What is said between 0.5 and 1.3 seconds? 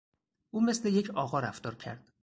او مثل یک